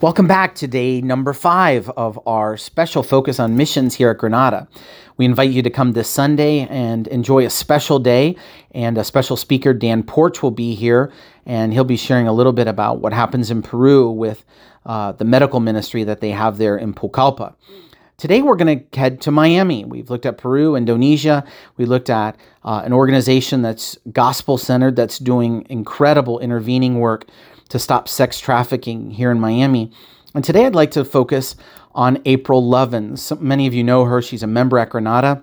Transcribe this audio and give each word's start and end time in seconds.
Welcome 0.00 0.28
back 0.28 0.54
to 0.54 0.68
day 0.68 1.00
number 1.00 1.32
five 1.32 1.90
of 1.90 2.20
our 2.24 2.56
special 2.56 3.02
focus 3.02 3.40
on 3.40 3.56
missions 3.56 3.96
here 3.96 4.10
at 4.10 4.18
Granada. 4.18 4.68
We 5.16 5.24
invite 5.24 5.50
you 5.50 5.60
to 5.62 5.70
come 5.70 5.90
this 5.90 6.08
Sunday 6.08 6.68
and 6.68 7.08
enjoy 7.08 7.44
a 7.44 7.50
special 7.50 7.98
day. 7.98 8.36
And 8.70 8.96
a 8.96 9.02
special 9.02 9.36
speaker, 9.36 9.74
Dan 9.74 10.04
Porch, 10.04 10.40
will 10.40 10.52
be 10.52 10.76
here, 10.76 11.10
and 11.44 11.72
he'll 11.72 11.82
be 11.82 11.96
sharing 11.96 12.28
a 12.28 12.32
little 12.32 12.52
bit 12.52 12.68
about 12.68 13.00
what 13.00 13.12
happens 13.12 13.50
in 13.50 13.60
Peru 13.60 14.08
with 14.08 14.44
uh, 14.86 15.10
the 15.10 15.24
medical 15.24 15.58
ministry 15.58 16.04
that 16.04 16.20
they 16.20 16.30
have 16.30 16.58
there 16.58 16.76
in 16.76 16.94
Pucallpa. 16.94 17.56
Today, 18.18 18.40
we're 18.40 18.54
going 18.54 18.78
to 18.78 18.98
head 18.98 19.20
to 19.22 19.32
Miami. 19.32 19.84
We've 19.84 20.10
looked 20.10 20.26
at 20.26 20.38
Peru, 20.38 20.76
Indonesia. 20.76 21.44
We 21.76 21.86
looked 21.86 22.08
at 22.08 22.36
uh, 22.64 22.82
an 22.84 22.92
organization 22.92 23.62
that's 23.62 23.98
gospel 24.12 24.58
centered, 24.58 24.94
that's 24.94 25.18
doing 25.18 25.66
incredible 25.68 26.38
intervening 26.38 27.00
work 27.00 27.26
to 27.68 27.78
stop 27.78 28.08
sex 28.08 28.40
trafficking 28.40 29.10
here 29.10 29.30
in 29.30 29.40
Miami. 29.40 29.92
And 30.34 30.44
today 30.44 30.66
I'd 30.66 30.74
like 30.74 30.90
to 30.92 31.04
focus 31.04 31.56
on 31.94 32.22
April 32.24 32.62
Lovins. 32.62 33.18
So 33.18 33.36
many 33.36 33.66
of 33.66 33.74
you 33.74 33.82
know 33.82 34.04
her. 34.04 34.22
She's 34.22 34.42
a 34.42 34.46
member 34.46 34.78
at 34.78 34.90
Granada, 34.90 35.42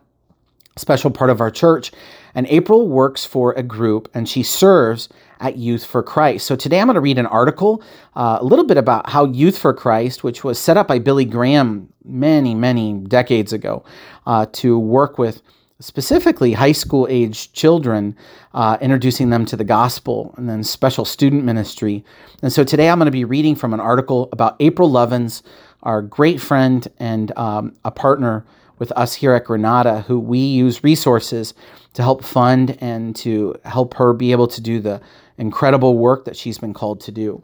special 0.78 1.12
part 1.12 1.30
of 1.30 1.42
our 1.42 1.52
church. 1.52 1.92
And 2.34 2.48
April 2.48 2.88
works 2.88 3.26
for 3.26 3.54
a 3.54 3.64
group 3.64 4.10
and 4.14 4.28
she 4.28 4.44
serves 4.44 5.10
at 5.40 5.58
Youth 5.58 5.86
for 5.86 6.04
Christ. 6.04 6.46
So 6.46 6.56
today 6.56 6.80
I'm 6.80 6.88
going 6.88 6.96
to 6.96 7.02
read 7.02 7.18
an 7.18 7.26
article, 7.26 7.84
uh, 8.16 8.38
a 8.42 8.44
little 8.44 8.66
bit 8.66 8.78
about 8.78 9.10
how 9.10 9.26
Youth 9.26 9.58
for 9.58 9.74
Christ, 9.74 10.24
which 10.24 10.44
was 10.44 10.60
set 10.60 10.78
up 10.78 10.88
by 10.88 11.00
Billy 11.00 11.26
Graham 11.26 11.92
many, 12.04 12.56
many 12.56 12.94
decades 12.94 13.54
ago, 13.54 13.84
uh, 14.26 14.46
to 14.54 14.78
work 14.78 15.18
with 15.18 15.42
specifically 15.80 16.54
high 16.54 16.72
school 16.72 17.06
age 17.10 17.52
children, 17.52 18.16
uh, 18.54 18.78
introducing 18.80 19.30
them 19.30 19.46
to 19.46 19.58
the 19.58 19.64
gospel, 19.64 20.34
and 20.38 20.50
then 20.50 20.64
special 20.64 21.06
student 21.06 21.44
ministry. 21.44 22.04
And 22.42 22.52
so 22.52 22.64
today 22.64 22.90
I'm 22.90 22.98
going 22.98 23.08
to 23.08 23.12
be 23.12 23.26
reading 23.26 23.56
from 23.56 23.74
an 23.74 23.80
article 23.80 24.30
about 24.32 24.56
April 24.60 24.90
Lovins, 24.90 25.42
our 25.84 26.02
great 26.02 26.40
friend 26.40 26.88
and 26.98 27.38
um, 27.38 27.76
a 27.84 27.92
partner 27.92 28.46
with 28.80 28.92
us 28.94 29.16
here 29.16 29.34
at 29.34 29.46
Granada, 29.46 30.02
who 30.02 30.20
we 30.20 30.40
use 30.40 30.84
resources 30.84 31.54
to 31.94 32.02
help 32.02 32.24
fund 32.24 32.78
and 32.82 33.16
to 33.18 33.56
help 33.64 33.94
her 33.96 34.14
be 34.14 34.32
able 34.32 34.48
to 34.48 34.62
do 34.62 34.80
the 34.80 35.02
incredible 35.38 35.98
work 35.98 36.26
that 36.26 36.36
she's 36.36 36.58
been 36.58 36.74
called 36.74 37.02
to 37.02 37.12
do. 37.12 37.42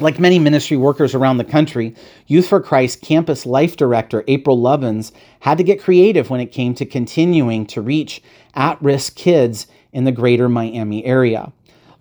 Like 0.00 0.18
many 0.18 0.38
ministry 0.38 0.76
workers 0.76 1.14
around 1.14 1.38
the 1.38 1.44
country, 1.44 1.94
Youth 2.26 2.48
for 2.48 2.60
Christ 2.60 3.02
campus 3.02 3.44
life 3.44 3.76
director 3.76 4.24
April 4.28 4.58
Lovins 4.58 5.12
had 5.40 5.58
to 5.58 5.64
get 5.64 5.82
creative 5.82 6.30
when 6.30 6.40
it 6.40 6.52
came 6.52 6.74
to 6.74 6.86
continuing 6.86 7.66
to 7.66 7.82
reach 7.82 8.22
at 8.54 8.80
risk 8.82 9.14
kids 9.14 9.66
in 9.92 10.04
the 10.04 10.12
greater 10.12 10.48
Miami 10.48 11.04
area. 11.04 11.52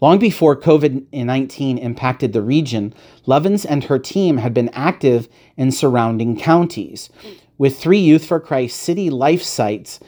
Long 0.02 0.17
before 0.17 0.55
COVID 0.55 1.08
19 1.11 1.77
impacted 1.77 2.31
the 2.31 2.41
region, 2.41 2.94
Lovins 3.27 3.66
and 3.67 3.83
her 3.83 3.99
team 3.99 4.38
had 4.38 4.53
been 4.53 4.69
active 4.69 5.27
in 5.58 5.71
surrounding 5.71 6.38
counties, 6.38 7.09
with 7.58 7.77
three 7.77 7.99
Youth 7.99 8.25
for 8.25 8.39
Christ 8.39 8.80
city 8.80 9.09
life 9.09 9.43
sites 9.43 9.99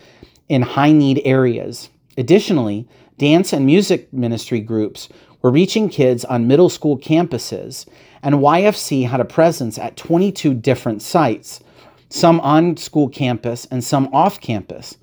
in 0.48 0.62
high 0.62 0.94
need 0.94 1.22
areas. 1.26 1.90
Additionally, 2.18 2.88
dance 3.18 3.52
and 3.52 3.66
music 3.66 4.12
ministry 4.14 4.62
groups 4.62 5.10
were 5.42 5.52
reaching 5.52 5.90
kids 5.90 6.24
on 6.26 6.48
middle 6.48 6.70
school 6.70 6.98
campuses, 6.98 7.88
and 8.24 8.36
YFC 8.36 9.08
had 9.08 9.20
a 9.20 9.26
presence 9.26 9.78
at 9.78 9.98
22 9.98 10.54
different 10.54 11.02
sites, 11.02 11.62
some 12.10 12.40
on 12.42 12.78
school 12.78 13.10
campus 13.10 13.66
and 13.72 13.84
some 13.84 14.10
off 14.14 14.40
campus. 14.40 14.98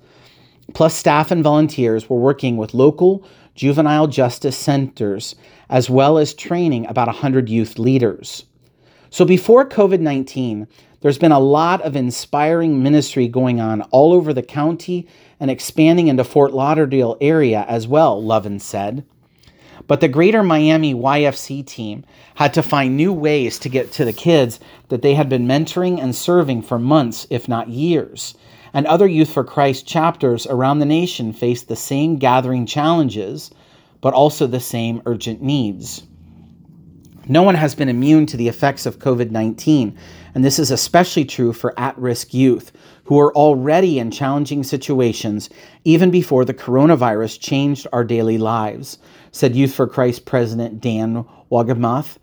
Plus, 0.73 0.93
staff 0.93 1.31
and 1.31 1.43
volunteers 1.43 2.09
were 2.09 2.19
working 2.19 2.55
with 2.57 2.73
local 2.73 3.25
juvenile 3.55 4.07
justice 4.07 4.57
centers 4.57 5.35
as 5.69 5.89
well 5.89 6.17
as 6.17 6.33
training 6.33 6.85
about 6.87 7.07
100 7.07 7.49
youth 7.49 7.77
leaders. 7.77 8.45
So, 9.09 9.25
before 9.25 9.67
COVID 9.67 9.99
19, 9.99 10.67
there's 11.01 11.17
been 11.17 11.31
a 11.31 11.39
lot 11.39 11.81
of 11.81 11.95
inspiring 11.95 12.83
ministry 12.83 13.27
going 13.27 13.59
on 13.59 13.81
all 13.83 14.13
over 14.13 14.33
the 14.33 14.43
county 14.43 15.07
and 15.39 15.49
expanding 15.49 16.07
into 16.07 16.23
Fort 16.23 16.53
Lauderdale 16.53 17.17
area 17.21 17.65
as 17.67 17.87
well, 17.87 18.21
Lovin 18.21 18.59
said. 18.59 19.05
But 19.87 20.01
the 20.01 20.07
greater 20.07 20.43
Miami 20.43 20.93
YFC 20.93 21.65
team 21.65 22.03
had 22.35 22.53
to 22.53 22.63
find 22.63 22.95
new 22.95 23.13
ways 23.13 23.59
to 23.59 23.69
get 23.69 23.91
to 23.93 24.05
the 24.05 24.13
kids 24.13 24.59
that 24.89 25.01
they 25.01 25.13
had 25.13 25.29
been 25.29 25.47
mentoring 25.47 26.01
and 26.01 26.15
serving 26.15 26.63
for 26.63 26.79
months, 26.79 27.25
if 27.29 27.47
not 27.47 27.69
years. 27.69 28.35
And 28.73 28.85
other 28.85 29.07
Youth 29.07 29.31
for 29.31 29.43
Christ 29.43 29.87
chapters 29.87 30.45
around 30.47 30.79
the 30.79 30.85
nation 30.85 31.33
faced 31.33 31.67
the 31.67 31.75
same 31.75 32.17
gathering 32.17 32.65
challenges, 32.65 33.51
but 34.01 34.13
also 34.13 34.47
the 34.47 34.59
same 34.59 35.01
urgent 35.05 35.41
needs. 35.41 36.03
No 37.29 37.43
one 37.43 37.55
has 37.55 37.75
been 37.75 37.87
immune 37.87 38.25
to 38.25 38.37
the 38.37 38.47
effects 38.47 38.85
of 38.85 38.99
COVID 38.99 39.31
19, 39.31 39.97
and 40.35 40.43
this 40.43 40.59
is 40.59 40.71
especially 40.71 41.23
true 41.23 41.53
for 41.53 41.79
at 41.79 41.97
risk 41.97 42.33
youth 42.33 42.73
who 43.05 43.19
are 43.19 43.33
already 43.35 43.99
in 43.99 44.11
challenging 44.11 44.63
situations 44.63 45.49
even 45.85 46.11
before 46.11 46.43
the 46.43 46.53
coronavirus 46.53 47.39
changed 47.39 47.87
our 47.93 48.03
daily 48.03 48.37
lives 48.37 48.97
said 49.31 49.55
Youth 49.55 49.73
for 49.73 49.87
Christ 49.87 50.25
President 50.25 50.81
Dan 50.81 51.25
Wolgemuth. 51.51 52.17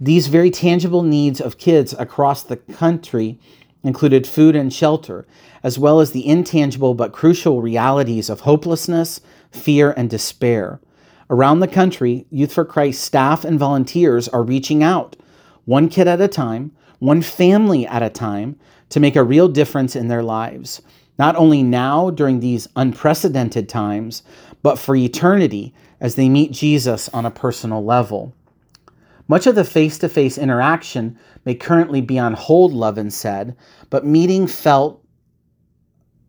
These 0.00 0.26
very 0.26 0.50
tangible 0.50 1.02
needs 1.02 1.40
of 1.40 1.58
kids 1.58 1.94
across 1.98 2.42
the 2.42 2.56
country 2.56 3.38
included 3.82 4.26
food 4.26 4.56
and 4.56 4.72
shelter, 4.72 5.26
as 5.62 5.78
well 5.78 6.00
as 6.00 6.10
the 6.10 6.26
intangible 6.26 6.94
but 6.94 7.12
crucial 7.12 7.62
realities 7.62 8.28
of 8.28 8.40
hopelessness, 8.40 9.20
fear, 9.50 9.92
and 9.92 10.10
despair. 10.10 10.80
Around 11.30 11.60
the 11.60 11.68
country, 11.68 12.26
Youth 12.30 12.52
for 12.52 12.64
Christ 12.64 13.02
staff 13.02 13.44
and 13.44 13.58
volunteers 13.58 14.28
are 14.28 14.42
reaching 14.42 14.82
out, 14.82 15.16
one 15.64 15.88
kid 15.88 16.06
at 16.06 16.20
a 16.20 16.28
time, 16.28 16.72
one 16.98 17.22
family 17.22 17.86
at 17.86 18.02
a 18.02 18.10
time, 18.10 18.56
to 18.90 19.00
make 19.00 19.16
a 19.16 19.24
real 19.24 19.48
difference 19.48 19.96
in 19.96 20.08
their 20.08 20.22
lives, 20.22 20.82
not 21.18 21.36
only 21.36 21.62
now 21.62 22.10
during 22.10 22.40
these 22.40 22.68
unprecedented 22.76 23.68
times, 23.68 24.22
but 24.62 24.78
for 24.78 24.94
eternity 24.94 25.74
as 26.00 26.14
they 26.14 26.28
meet 26.28 26.52
Jesus 26.52 27.08
on 27.10 27.24
a 27.24 27.30
personal 27.30 27.84
level. 27.84 28.34
Much 29.26 29.46
of 29.46 29.54
the 29.54 29.64
face 29.64 29.96
to 29.98 30.08
face 30.08 30.36
interaction 30.36 31.18
may 31.46 31.54
currently 31.54 32.02
be 32.02 32.18
on 32.18 32.34
hold, 32.34 32.72
Lovin 32.72 33.10
said, 33.10 33.56
but 33.88 34.04
meeting 34.04 34.46
felt 34.46 35.02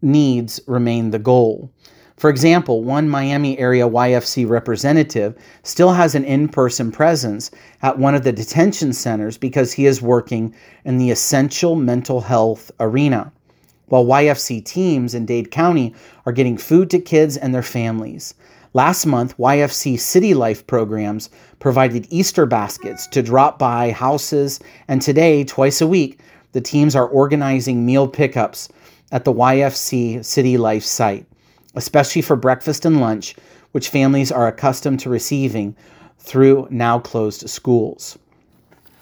needs 0.01 0.61
remain 0.67 1.11
the 1.11 1.19
goal. 1.19 1.71
For 2.17 2.29
example, 2.29 2.81
one 2.81 3.09
Miami 3.09 3.59
area 3.59 3.89
YFC 3.89 4.47
representative 4.47 5.35
still 5.63 5.91
has 5.91 6.15
an 6.15 6.23
in 6.23 6.47
person 6.47 6.89
presence 6.89 7.51
at 7.81 7.99
one 7.99 8.15
of 8.15 8.23
the 8.23 8.31
detention 8.31 8.93
centers 8.93 9.37
because 9.37 9.73
he 9.73 9.85
is 9.85 10.01
working 10.01 10.55
in 10.85 10.97
the 10.97 11.11
essential 11.11 11.75
mental 11.75 12.21
health 12.21 12.71
arena, 12.79 13.33
while 13.87 14.05
YFC 14.05 14.63
teams 14.63 15.13
in 15.13 15.25
Dade 15.25 15.51
County 15.51 15.93
are 16.25 16.31
getting 16.31 16.57
food 16.57 16.89
to 16.91 16.99
kids 16.99 17.35
and 17.35 17.53
their 17.53 17.61
families. 17.61 18.33
Last 18.73 19.05
month, 19.05 19.37
YFC 19.37 19.99
City 19.99 20.33
Life 20.33 20.65
programs 20.67 21.29
provided 21.59 22.07
Easter 22.09 22.45
baskets 22.45 23.07
to 23.07 23.21
drop 23.21 23.59
by 23.59 23.91
houses, 23.91 24.61
and 24.87 25.01
today, 25.01 25.43
twice 25.43 25.81
a 25.81 25.87
week, 25.87 26.19
the 26.53 26.61
teams 26.61 26.95
are 26.95 27.07
organizing 27.07 27.85
meal 27.85 28.07
pickups 28.07 28.69
at 29.11 29.25
the 29.25 29.33
YFC 29.33 30.23
City 30.23 30.57
Life 30.57 30.83
site, 30.83 31.25
especially 31.75 32.21
for 32.21 32.35
breakfast 32.35 32.85
and 32.85 32.99
lunch, 32.99 33.35
which 33.71 33.89
families 33.89 34.31
are 34.31 34.47
accustomed 34.47 34.99
to 35.01 35.09
receiving 35.09 35.75
through 36.19 36.67
now 36.69 36.99
closed 36.99 37.49
schools. 37.49 38.17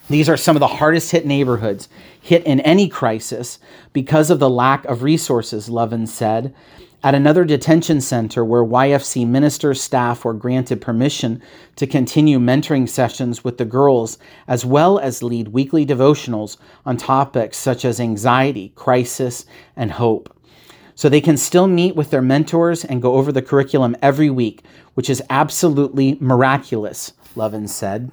These 0.09 0.27
are 0.27 0.37
some 0.37 0.55
of 0.55 0.59
the 0.59 0.67
hardest 0.67 1.11
hit 1.11 1.25
neighborhoods 1.25 1.87
hit 2.19 2.43
in 2.45 2.59
any 2.61 2.89
crisis 2.89 3.59
because 3.93 4.29
of 4.29 4.39
the 4.39 4.49
lack 4.49 4.83
of 4.85 5.03
resources, 5.03 5.69
Lovin 5.69 6.07
said. 6.07 6.53
At 7.05 7.15
another 7.15 7.43
detention 7.43 7.99
center 7.99 8.45
where 8.45 8.63
YFC 8.63 9.27
ministers 9.27 9.81
staff 9.81 10.23
were 10.23 10.33
granted 10.33 10.79
permission 10.79 11.41
to 11.75 11.85
continue 11.85 12.39
mentoring 12.39 12.87
sessions 12.87 13.43
with 13.43 13.57
the 13.57 13.65
girls, 13.65 14.17
as 14.47 14.65
well 14.65 14.99
as 14.99 15.21
lead 15.21 15.49
weekly 15.49 15.85
devotionals 15.85 16.55
on 16.85 16.95
topics 16.95 17.57
such 17.57 17.83
as 17.83 17.99
anxiety, 17.99 18.71
crisis, 18.75 19.45
and 19.75 19.91
hope. 19.91 20.33
So 20.95 21.09
they 21.09 21.21
can 21.21 21.37
still 21.37 21.67
meet 21.67 21.95
with 21.95 22.11
their 22.11 22.21
mentors 22.21 22.85
and 22.85 23.01
go 23.01 23.15
over 23.15 23.31
the 23.31 23.41
curriculum 23.41 23.95
every 24.01 24.29
week, 24.29 24.63
which 24.93 25.09
is 25.09 25.23
absolutely 25.29 26.17
miraculous, 26.19 27.13
Lovin 27.35 27.67
said. 27.67 28.11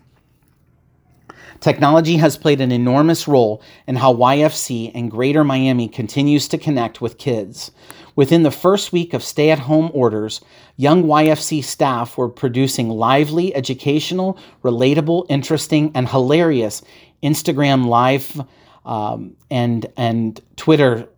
Technology 1.61 2.17
has 2.17 2.39
played 2.39 2.63
an 2.63 2.73
enormous 2.73 3.29
role 3.29 3.63
in 3.87 3.97
how 3.97 4.15
YFC 4.15 4.91
and 4.95 5.11
Greater 5.11 5.45
Miami 5.45 5.89
continues 5.89 6.49
to 6.49 6.57
connect 6.57 7.03
with 7.03 7.19
kids. 7.19 7.71
Within 8.17 8.45
the 8.45 8.51
first 8.51 8.93
week 8.93 9.13
of 9.13 9.23
stay 9.23 9.51
at 9.51 9.59
home 9.59 9.91
orders, 9.93 10.41
young 10.77 11.05
YFC 11.05 11.63
staff 11.63 12.17
were 12.17 12.31
producing 12.31 12.89
lively, 12.89 13.55
educational, 13.55 14.39
relatable, 14.65 15.27
interesting, 15.29 15.93
and 15.95 16.09
hilarious 16.09 16.83
Instagram 17.23 17.87
live 17.87 18.41
um, 18.87 19.37
and, 19.51 19.87
and 19.99 20.41
Twitter 20.57 21.09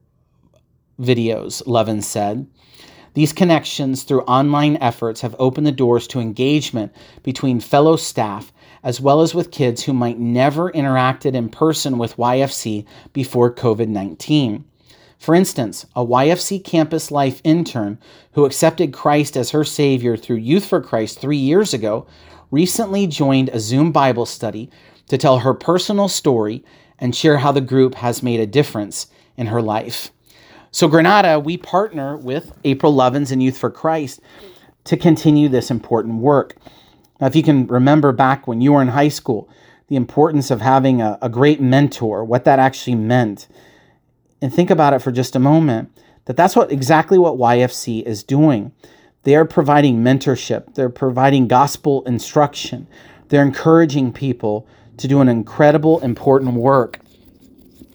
videos, 1.02 1.62
Levin 1.66 2.00
said. 2.02 2.46
These 3.14 3.32
connections 3.34 4.04
through 4.04 4.22
online 4.22 4.76
efforts 4.76 5.20
have 5.20 5.36
opened 5.38 5.66
the 5.66 5.72
doors 5.72 6.06
to 6.08 6.20
engagement 6.20 6.92
between 7.22 7.60
fellow 7.60 7.96
staff 7.96 8.52
as 8.82 9.00
well 9.00 9.20
as 9.20 9.34
with 9.34 9.50
kids 9.50 9.82
who 9.82 9.92
might 9.92 10.18
never 10.18 10.72
interacted 10.72 11.34
in 11.34 11.48
person 11.48 11.98
with 11.98 12.16
YFC 12.16 12.84
before 13.12 13.54
COVID 13.54 13.88
19. 13.88 14.64
For 15.18 15.34
instance, 15.36 15.86
a 15.94 16.04
YFC 16.04 16.64
campus 16.64 17.12
life 17.12 17.40
intern 17.44 17.98
who 18.32 18.44
accepted 18.44 18.92
Christ 18.92 19.36
as 19.36 19.50
her 19.50 19.62
Savior 19.62 20.16
through 20.16 20.36
Youth 20.36 20.66
for 20.66 20.80
Christ 20.80 21.20
three 21.20 21.36
years 21.36 21.72
ago 21.72 22.06
recently 22.50 23.06
joined 23.06 23.48
a 23.50 23.60
Zoom 23.60 23.92
Bible 23.92 24.26
study 24.26 24.68
to 25.08 25.16
tell 25.16 25.38
her 25.38 25.54
personal 25.54 26.08
story 26.08 26.64
and 26.98 27.14
share 27.14 27.38
how 27.38 27.52
the 27.52 27.60
group 27.60 27.94
has 27.96 28.22
made 28.22 28.40
a 28.40 28.46
difference 28.46 29.06
in 29.36 29.46
her 29.46 29.62
life. 29.62 30.10
So, 30.74 30.88
Granada, 30.88 31.38
we 31.38 31.58
partner 31.58 32.16
with 32.16 32.58
April 32.64 32.94
Lovins 32.94 33.30
and 33.30 33.42
Youth 33.42 33.58
for 33.58 33.70
Christ 33.70 34.20
to 34.84 34.96
continue 34.96 35.50
this 35.50 35.70
important 35.70 36.22
work. 36.22 36.56
Now, 37.20 37.26
if 37.26 37.36
you 37.36 37.42
can 37.42 37.66
remember 37.66 38.10
back 38.10 38.48
when 38.48 38.62
you 38.62 38.72
were 38.72 38.80
in 38.80 38.88
high 38.88 39.10
school, 39.10 39.50
the 39.88 39.96
importance 39.96 40.50
of 40.50 40.62
having 40.62 41.02
a, 41.02 41.18
a 41.20 41.28
great 41.28 41.60
mentor, 41.60 42.24
what 42.24 42.46
that 42.46 42.58
actually 42.58 42.94
meant, 42.94 43.48
and 44.40 44.52
think 44.52 44.70
about 44.70 44.94
it 44.94 45.00
for 45.00 45.12
just 45.12 45.36
a 45.36 45.38
moment, 45.38 45.94
that 46.24 46.38
that's 46.38 46.56
what 46.56 46.72
exactly 46.72 47.18
what 47.18 47.34
YFC 47.34 48.02
is 48.04 48.24
doing. 48.24 48.72
They 49.24 49.36
are 49.36 49.44
providing 49.44 49.98
mentorship, 49.98 50.72
they're 50.72 50.88
providing 50.88 51.48
gospel 51.48 52.02
instruction, 52.04 52.86
they're 53.28 53.44
encouraging 53.44 54.14
people 54.14 54.66
to 54.96 55.06
do 55.06 55.20
an 55.20 55.28
incredible, 55.28 56.00
important 56.00 56.54
work 56.54 57.01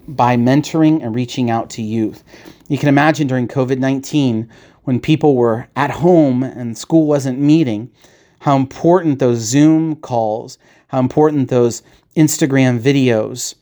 by 0.07 0.37
mentoring 0.37 1.03
and 1.03 1.15
reaching 1.15 1.49
out 1.49 1.69
to 1.71 1.81
youth. 1.81 2.23
You 2.67 2.77
can 2.77 2.89
imagine 2.89 3.27
during 3.27 3.47
COVID 3.47 3.79
19, 3.79 4.49
when 4.83 4.99
people 4.99 5.35
were 5.35 5.67
at 5.75 5.91
home 5.91 6.43
and 6.43 6.77
school 6.77 7.07
wasn't 7.07 7.39
meeting, 7.39 7.91
how 8.39 8.55
important 8.55 9.19
those 9.19 9.39
Zoom 9.39 9.95
calls, 9.97 10.57
how 10.87 10.99
important 10.99 11.49
those 11.49 11.83
Instagram 12.15 12.79
videos 12.79 13.55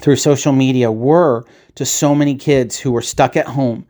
through 0.00 0.16
social 0.16 0.52
media 0.52 0.92
were 0.92 1.44
to 1.74 1.84
so 1.84 2.14
many 2.14 2.34
kids 2.34 2.78
who 2.78 2.92
were 2.92 3.02
stuck 3.02 3.36
at 3.36 3.46
home, 3.46 3.86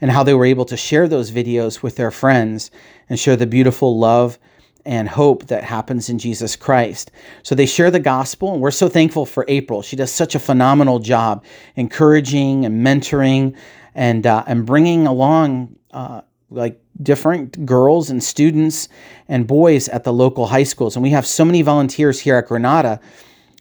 and 0.00 0.10
how 0.10 0.22
they 0.22 0.34
were 0.34 0.44
able 0.44 0.64
to 0.64 0.76
share 0.76 1.08
those 1.08 1.30
videos 1.30 1.82
with 1.82 1.96
their 1.96 2.10
friends 2.10 2.70
and 3.08 3.18
share 3.18 3.36
the 3.36 3.46
beautiful 3.46 3.98
love 3.98 4.38
and 4.88 5.06
hope 5.06 5.48
that 5.48 5.64
happens 5.64 6.08
in 6.08 6.18
Jesus 6.18 6.56
Christ. 6.56 7.12
So 7.42 7.54
they 7.54 7.66
share 7.66 7.90
the 7.90 8.00
gospel, 8.00 8.54
and 8.54 8.62
we're 8.62 8.70
so 8.70 8.88
thankful 8.88 9.26
for 9.26 9.44
April. 9.46 9.82
She 9.82 9.96
does 9.96 10.10
such 10.10 10.34
a 10.34 10.38
phenomenal 10.38 10.98
job 10.98 11.44
encouraging 11.76 12.64
and 12.64 12.84
mentoring 12.84 13.54
and, 13.94 14.26
uh, 14.26 14.44
and 14.46 14.64
bringing 14.64 15.06
along 15.06 15.76
uh, 15.90 16.22
like 16.48 16.80
different 17.02 17.66
girls 17.66 18.08
and 18.08 18.24
students 18.24 18.88
and 19.28 19.46
boys 19.46 19.90
at 19.90 20.04
the 20.04 20.12
local 20.12 20.46
high 20.46 20.62
schools. 20.62 20.96
And 20.96 21.02
we 21.02 21.10
have 21.10 21.26
so 21.26 21.44
many 21.44 21.60
volunteers 21.60 22.18
here 22.20 22.36
at 22.36 22.46
Granada 22.46 22.98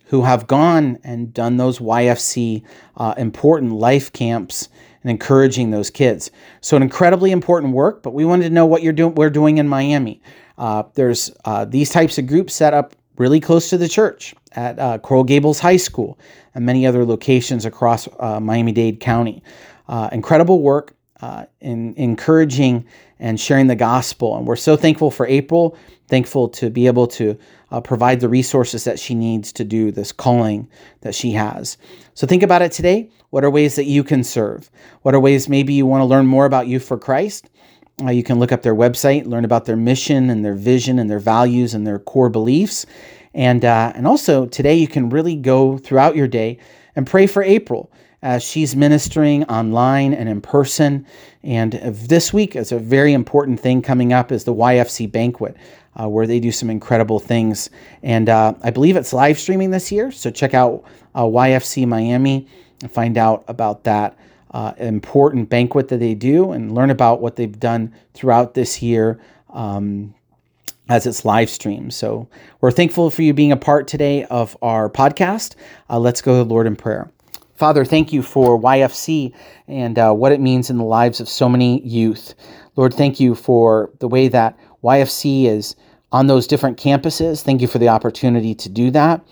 who 0.05 0.21
have 0.21 0.47
gone 0.47 0.97
and 1.03 1.33
done 1.33 1.57
those 1.57 1.79
YFC 1.79 2.63
uh, 2.95 3.13
important 3.17 3.73
life 3.73 4.13
camps 4.13 4.69
and 5.03 5.11
encouraging 5.11 5.71
those 5.71 5.89
kids. 5.89 6.31
So 6.61 6.77
an 6.77 6.83
incredibly 6.83 7.31
important 7.31 7.73
work, 7.73 8.01
but 8.01 8.13
we 8.13 8.23
wanted 8.23 8.45
to 8.45 8.49
know 8.49 8.65
what 8.65 8.81
you're 8.81 8.93
doing. 8.93 9.15
We're 9.15 9.29
doing 9.29 9.57
in 9.57 9.67
Miami. 9.67 10.21
Uh, 10.57 10.83
there's 10.95 11.31
uh, 11.45 11.65
these 11.65 11.89
types 11.89 12.17
of 12.17 12.27
groups 12.27 12.53
set 12.53 12.73
up 12.73 12.95
really 13.17 13.39
close 13.39 13.69
to 13.69 13.77
the 13.77 13.87
church 13.87 14.35
at 14.53 14.77
uh, 14.79 14.97
Coral 14.99 15.23
Gables 15.23 15.59
High 15.59 15.77
School 15.77 16.19
and 16.55 16.65
many 16.65 16.85
other 16.85 17.05
locations 17.05 17.65
across 17.65 18.07
uh, 18.19 18.39
Miami-Dade 18.39 18.99
County. 18.99 19.43
Uh, 19.87 20.09
incredible 20.11 20.61
work 20.61 20.93
in 21.61 21.95
encouraging 21.95 22.85
and 23.19 23.39
sharing 23.39 23.67
the 23.67 23.75
gospel. 23.75 24.37
And 24.37 24.45
we're 24.45 24.55
so 24.55 24.75
thankful 24.77 25.09
for 25.09 25.25
April, 25.25 25.75
thankful 26.07 26.49
to 26.49 26.69
be 26.69 26.85
able 26.87 27.07
to 27.07 27.37
uh, 27.71 27.81
provide 27.81 28.19
the 28.19 28.29
resources 28.29 28.83
that 28.83 28.99
she 28.99 29.15
needs 29.15 29.51
to 29.53 29.63
do 29.63 29.91
this 29.91 30.11
calling 30.11 30.69
that 31.01 31.15
she 31.15 31.31
has. 31.31 31.77
So 32.13 32.27
think 32.27 32.43
about 32.43 32.61
it 32.61 32.71
today. 32.71 33.09
What 33.29 33.43
are 33.43 33.49
ways 33.49 33.75
that 33.75 33.85
you 33.85 34.03
can 34.03 34.23
serve? 34.23 34.69
What 35.01 35.15
are 35.15 35.19
ways 35.19 35.49
maybe 35.49 35.73
you 35.73 35.85
want 35.85 36.01
to 36.01 36.05
learn 36.05 36.27
more 36.27 36.45
about 36.45 36.67
Youth 36.67 36.85
for 36.85 36.97
Christ? 36.97 37.49
Uh, 38.03 38.11
you 38.11 38.21
can 38.21 38.37
look 38.37 38.51
up 38.51 38.61
their 38.61 38.75
website, 38.75 39.25
learn 39.25 39.43
about 39.43 39.65
their 39.65 39.75
mission 39.75 40.29
and 40.29 40.45
their 40.45 40.53
vision 40.53 40.99
and 40.99 41.09
their 41.09 41.19
values 41.19 41.73
and 41.73 41.87
their 41.87 41.97
core 41.97 42.29
beliefs. 42.29 42.85
And, 43.33 43.65
uh, 43.65 43.91
and 43.95 44.05
also 44.05 44.45
today 44.45 44.75
you 44.75 44.87
can 44.87 45.09
really 45.09 45.35
go 45.35 45.79
throughout 45.79 46.15
your 46.15 46.27
day 46.27 46.59
and 46.95 47.07
pray 47.07 47.25
for 47.25 47.41
April 47.41 47.91
as 48.21 48.43
she's 48.43 48.75
ministering 48.75 49.43
online 49.45 50.13
and 50.13 50.29
in 50.29 50.41
person. 50.41 51.07
And 51.41 51.73
this 51.73 52.31
week 52.31 52.55
is 52.55 52.71
a 52.71 52.77
very 52.77 53.13
important 53.13 53.59
thing 53.59 53.81
coming 53.81 54.13
up 54.13 54.31
is 54.31 54.43
the 54.43 54.53
YFC 54.53 55.11
banquet, 55.11 55.57
uh, 55.99 56.07
where 56.07 56.27
they 56.27 56.39
do 56.39 56.51
some 56.51 56.69
incredible 56.69 57.19
things. 57.19 57.71
And 58.03 58.29
uh, 58.29 58.53
I 58.61 58.69
believe 58.69 58.95
it's 58.95 59.13
live 59.13 59.39
streaming 59.39 59.71
this 59.71 59.91
year, 59.91 60.11
so 60.11 60.29
check 60.29 60.53
out 60.53 60.83
uh, 61.15 61.23
YFC 61.23 61.87
Miami 61.87 62.47
and 62.83 62.91
find 62.91 63.17
out 63.17 63.43
about 63.47 63.85
that 63.85 64.17
uh, 64.51 64.73
important 64.77 65.49
banquet 65.49 65.89
that 65.89 65.99
they 65.99 66.15
do 66.15 66.51
and 66.51 66.73
learn 66.73 66.89
about 66.89 67.21
what 67.21 67.35
they've 67.35 67.59
done 67.59 67.93
throughout 68.13 68.53
this 68.53 68.81
year. 68.81 69.19
Um, 69.49 70.13
as 70.89 71.05
it's 71.05 71.25
live 71.25 71.49
streamed. 71.49 71.93
So 71.93 72.27
we're 72.61 72.71
thankful 72.71 73.09
for 73.09 73.21
you 73.21 73.33
being 73.33 73.51
a 73.51 73.57
part 73.57 73.87
today 73.87 74.23
of 74.25 74.55
our 74.61 74.89
podcast. 74.89 75.55
Uh, 75.89 75.99
let's 75.99 76.21
go 76.21 76.31
to 76.31 76.37
the 76.37 76.49
Lord 76.49 76.65
in 76.65 76.77
prayer. 76.77 77.11
Father, 77.55 77.83
thank 77.83 78.13
you 78.13 78.21
for 78.21 78.59
YFC 78.59 79.33
and 79.67 79.97
uh, 79.97 80.13
what 80.13 80.31
it 80.31 80.39
means 80.39 80.69
in 80.69 80.77
the 80.77 80.83
lives 80.83 81.19
of 81.19 81.27
so 81.27 81.49
many 81.49 81.81
youth. 81.81 82.35
Lord, 82.75 82.93
thank 82.93 83.19
you 83.19 83.33
for 83.33 83.89
the 83.99 84.07
way 84.07 84.27
that 84.27 84.57
YFC 84.83 85.45
is 85.45 85.75
on 86.11 86.27
those 86.27 86.47
different 86.47 86.77
campuses. 86.77 87.41
Thank 87.41 87.61
you 87.61 87.67
for 87.67 87.79
the 87.79 87.89
opportunity 87.89 88.53
to 88.55 88.69
do 88.69 88.91
that. 88.91 89.25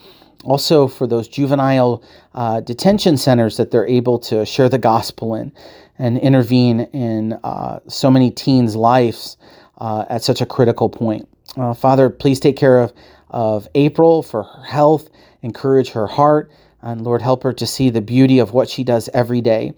Also, 0.45 0.87
for 0.87 1.07
those 1.07 1.27
juvenile 1.27 2.03
uh, 2.33 2.61
detention 2.61 3.17
centers 3.17 3.57
that 3.57 3.71
they're 3.71 3.87
able 3.87 4.19
to 4.19 4.45
share 4.45 4.69
the 4.69 4.77
gospel 4.77 5.35
in 5.35 5.51
and 5.97 6.17
intervene 6.19 6.81
in 6.93 7.33
uh, 7.43 7.79
so 7.87 8.11
many 8.11 8.29
teens' 8.31 8.75
lives 8.75 9.37
uh, 9.79 10.05
at 10.09 10.23
such 10.23 10.41
a 10.41 10.45
critical 10.45 10.89
point. 10.89 11.27
Uh, 11.57 11.73
Father, 11.73 12.09
please 12.09 12.39
take 12.39 12.57
care 12.57 12.79
of, 12.79 12.93
of 13.29 13.67
April 13.75 14.21
for 14.21 14.43
her 14.43 14.63
health, 14.63 15.09
encourage 15.41 15.89
her 15.89 16.07
heart 16.07 16.51
and 16.85 17.01
Lord, 17.01 17.21
help 17.21 17.43
her 17.43 17.51
to 17.53 17.65
see 17.65 17.89
the 17.89 18.01
beauty 18.01 18.39
of 18.39 18.53
what 18.53 18.69
she 18.69 18.83
does 18.83 19.09
every 19.13 19.41
day. 19.41 19.73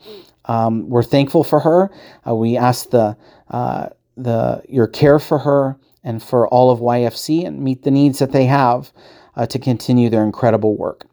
Um, 0.45 0.89
we're 0.89 1.03
thankful 1.03 1.43
for 1.43 1.61
her. 1.61 1.89
Uh, 2.27 2.35
we 2.35 2.57
ask 2.57 2.89
the 2.89 3.17
uh, 3.49 3.89
the 4.17 4.61
your 4.67 4.87
care 4.87 5.19
for 5.19 5.39
her 5.39 5.77
and 6.03 6.21
for 6.21 6.47
all 6.49 6.69
of 6.69 6.79
YFC 6.79 7.45
and 7.45 7.61
meet 7.61 7.83
the 7.83 7.91
needs 7.91 8.19
that 8.19 8.31
they 8.31 8.45
have 8.45 8.91
uh, 9.37 9.45
to 9.45 9.59
continue 9.59 10.09
their 10.09 10.23
incredible 10.23 10.75
work. 10.75 11.05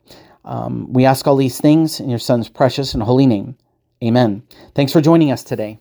Um, 0.45 0.93
we 0.93 1.05
ask 1.05 1.27
all 1.27 1.37
these 1.37 1.61
things 1.61 2.01
in 2.01 2.11
your 2.11 2.19
Son's 2.19 2.49
precious 2.49 2.95
and 2.95 3.03
holy 3.03 3.27
name. 3.27 3.57
Amen. 4.03 4.43
Thanks 4.75 4.93
for 4.93 5.01
joining 5.01 5.31
us 5.31 5.45
today. 5.45 5.79